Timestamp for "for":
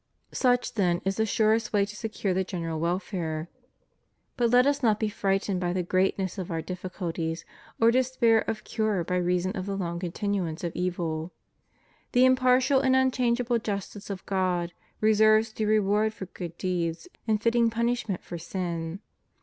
16.15-16.25, 18.23-18.39